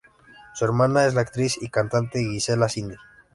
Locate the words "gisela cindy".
2.17-2.95